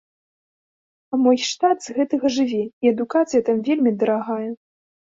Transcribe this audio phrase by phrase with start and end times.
[1.11, 4.45] А мой штат з гэтага жыве, і адукацыя там вельмі дарагая.